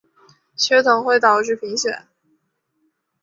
[0.55, 2.07] 缺铜会导致贫血。